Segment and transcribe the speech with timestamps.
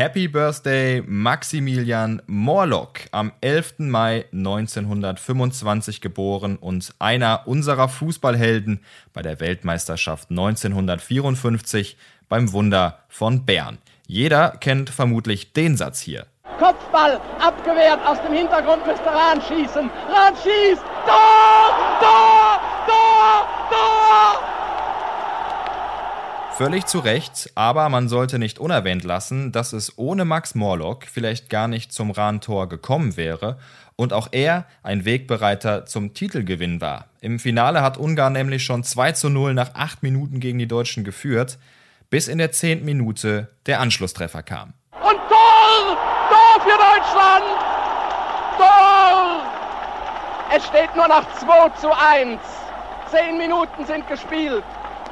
[0.00, 3.80] Happy Birthday Maximilian Morlock, am 11.
[3.80, 8.82] Mai 1925 geboren und einer unserer Fußballhelden
[9.12, 11.98] bei der Weltmeisterschaft 1954
[12.30, 13.76] beim Wunder von Bern.
[14.06, 16.24] Jeder kennt vermutlich den Satz hier.
[16.58, 19.90] Kopfball, abgewehrt, aus dem Hintergrund müsste Rahn schießen.
[20.08, 24.49] Rahn schießt, Tor, Tor, Tor, Tor!
[26.60, 31.48] Völlig zu Recht, aber man sollte nicht unerwähnt lassen, dass es ohne Max Morlock vielleicht
[31.48, 33.56] gar nicht zum Rahn-Tor gekommen wäre
[33.96, 37.06] und auch er ein Wegbereiter zum Titelgewinn war.
[37.22, 41.02] Im Finale hat Ungarn nämlich schon 2 zu 0 nach 8 Minuten gegen die Deutschen
[41.02, 41.56] geführt,
[42.10, 42.84] bis in der 10.
[42.84, 44.74] Minute der Anschlusstreffer kam.
[44.92, 45.96] Und Tor!
[46.28, 47.44] Tor für Deutschland!
[48.58, 49.46] Tor!
[50.54, 52.38] Es steht nur noch 2 zu 1.
[53.10, 54.62] Zehn Minuten sind gespielt.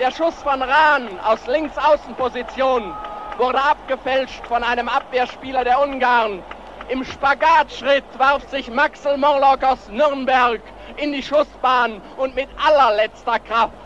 [0.00, 2.96] Der Schuss von Rahn aus Linksaußenposition
[3.36, 6.42] wurde abgefälscht von einem Abwehrspieler der Ungarn.
[6.88, 10.60] Im Spagatschritt warf sich Maxel Morlock aus Nürnberg
[10.96, 13.83] in die Schussbahn und mit allerletzter Kraft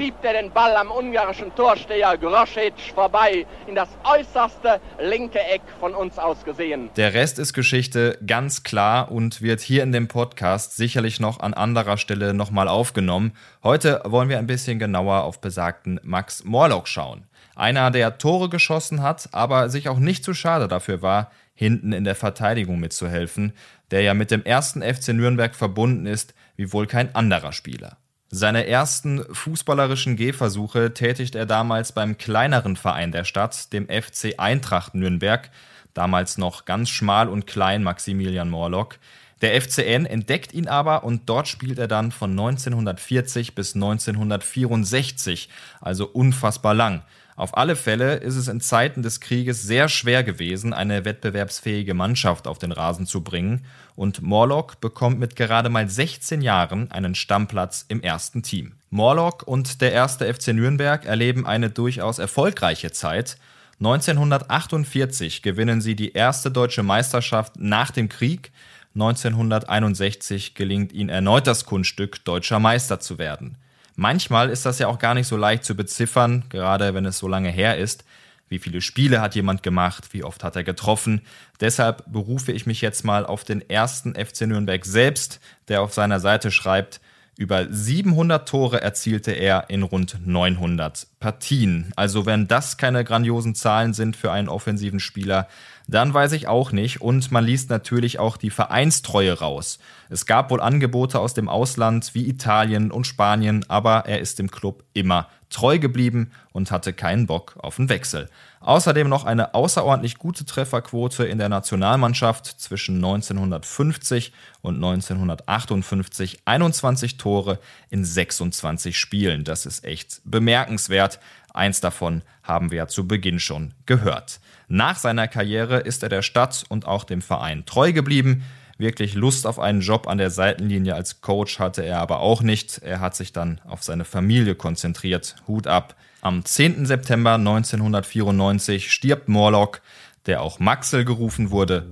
[0.00, 5.94] schiebt er den Ball am ungarischen Torsteher Grosic vorbei in das äußerste linke Eck von
[5.94, 6.88] uns aus gesehen.
[6.96, 11.54] Der Rest ist Geschichte ganz klar und wird hier in dem Podcast sicherlich noch an
[11.54, 13.32] anderer Stelle nochmal aufgenommen.
[13.62, 17.26] Heute wollen wir ein bisschen genauer auf besagten Max Morlock schauen.
[17.54, 22.04] Einer, der Tore geschossen hat, aber sich auch nicht zu schade dafür war, hinten in
[22.04, 23.52] der Verteidigung mitzuhelfen,
[23.90, 27.98] der ja mit dem ersten FC Nürnberg verbunden ist wie wohl kein anderer Spieler.
[28.32, 34.94] Seine ersten fußballerischen Gehversuche tätigt er damals beim kleineren Verein der Stadt, dem FC Eintracht
[34.94, 35.50] Nürnberg,
[35.94, 38.98] damals noch ganz schmal und klein Maximilian Morlock.
[39.40, 45.48] Der FCN entdeckt ihn aber und dort spielt er dann von 1940 bis 1964,
[45.80, 47.02] also unfassbar lang.
[47.40, 52.46] Auf alle Fälle ist es in Zeiten des Krieges sehr schwer gewesen, eine wettbewerbsfähige Mannschaft
[52.46, 53.64] auf den Rasen zu bringen
[53.96, 58.72] und Morlock bekommt mit gerade mal 16 Jahren einen Stammplatz im ersten Team.
[58.90, 63.38] Morlock und der erste FC Nürnberg erleben eine durchaus erfolgreiche Zeit.
[63.78, 68.52] 1948 gewinnen sie die erste deutsche Meisterschaft nach dem Krieg.
[68.94, 73.56] 1961 gelingt ihnen erneut das Kunststück, deutscher Meister zu werden.
[74.00, 77.28] Manchmal ist das ja auch gar nicht so leicht zu beziffern, gerade wenn es so
[77.28, 78.02] lange her ist.
[78.48, 80.14] Wie viele Spiele hat jemand gemacht?
[80.14, 81.20] Wie oft hat er getroffen?
[81.60, 85.38] Deshalb berufe ich mich jetzt mal auf den ersten FC Nürnberg selbst,
[85.68, 87.02] der auf seiner Seite schreibt,
[87.40, 91.90] über 700 Tore erzielte er in rund 900 Partien.
[91.96, 95.48] Also wenn das keine grandiosen Zahlen sind für einen offensiven Spieler,
[95.88, 97.00] dann weiß ich auch nicht.
[97.00, 99.78] Und man liest natürlich auch die Vereinstreue raus.
[100.10, 104.50] Es gab wohl Angebote aus dem Ausland wie Italien und Spanien, aber er ist dem
[104.50, 108.30] Club immer treu geblieben und hatte keinen Bock auf einen Wechsel.
[108.60, 116.42] Außerdem noch eine außerordentlich gute Trefferquote in der Nationalmannschaft zwischen 1950 und 1958.
[116.44, 117.58] 21 Tore
[117.90, 119.44] in 26 Spielen.
[119.44, 121.20] Das ist echt bemerkenswert.
[121.52, 124.40] Eins davon haben wir ja zu Beginn schon gehört.
[124.68, 128.44] Nach seiner Karriere ist er der Stadt und auch dem Verein treu geblieben.
[128.80, 132.78] Wirklich Lust auf einen Job an der Seitenlinie als Coach hatte er aber auch nicht.
[132.78, 135.36] Er hat sich dann auf seine Familie konzentriert.
[135.46, 135.96] Hut ab.
[136.22, 136.86] Am 10.
[136.86, 139.82] September 1994 stirbt Morlock,
[140.24, 141.90] der auch Maxel gerufen wurde.